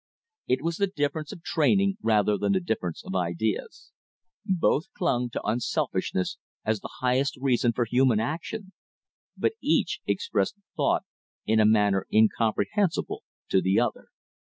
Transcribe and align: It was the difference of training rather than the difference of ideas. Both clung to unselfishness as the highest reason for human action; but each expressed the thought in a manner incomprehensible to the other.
It 0.47 0.63
was 0.63 0.77
the 0.77 0.87
difference 0.87 1.31
of 1.31 1.43
training 1.43 1.97
rather 2.01 2.35
than 2.35 2.53
the 2.53 2.59
difference 2.59 3.03
of 3.05 3.13
ideas. 3.13 3.91
Both 4.43 4.91
clung 4.93 5.29
to 5.29 5.43
unselfishness 5.43 6.39
as 6.65 6.79
the 6.79 6.89
highest 7.01 7.37
reason 7.39 7.71
for 7.71 7.85
human 7.85 8.19
action; 8.19 8.71
but 9.37 9.53
each 9.61 10.01
expressed 10.07 10.55
the 10.55 10.63
thought 10.75 11.03
in 11.45 11.59
a 11.59 11.67
manner 11.67 12.07
incomprehensible 12.11 13.21
to 13.49 13.61
the 13.61 13.79
other. 13.79 14.07